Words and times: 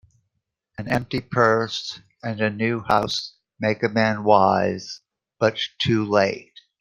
An 0.79 0.87
empty 0.87 1.21
purse, 1.21 2.01
and 2.23 2.41
a 2.41 2.49
new 2.49 2.79
house, 2.79 3.35
make 3.59 3.83
a 3.83 3.87
man 3.87 4.23
wise, 4.23 5.01
but 5.37 5.59
too 5.79 6.03
late. 6.05 6.59